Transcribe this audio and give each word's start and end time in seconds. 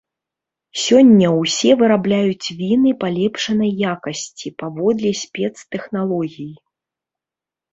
Сёння 0.83 1.27
ўсе 1.41 1.69
вырабляюць 1.81 2.53
віны 2.61 2.93
палепшанай 3.05 3.71
якасці 3.93 4.53
паводле 4.63 5.11
спецтэхналогій. 5.23 6.53